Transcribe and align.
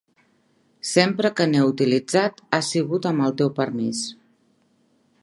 Sempre 0.91 1.31
que 1.41 1.47
n'he 1.51 1.61
utilitzat 1.73 2.43
ha 2.59 2.63
sigut 2.71 3.09
amb 3.13 3.27
el 3.27 3.39
teu 3.43 3.53
permís. 3.63 4.05